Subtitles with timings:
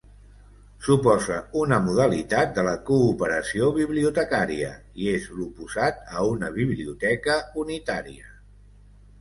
[0.85, 4.71] Suposa una modalitat de la cooperació bibliotecària
[5.05, 8.35] i és l'oposat a una biblioteca unitària.